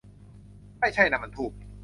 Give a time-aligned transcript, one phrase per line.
[0.79, 1.03] ไม่ใช่!
[1.11, 1.51] นั่นมันธูป!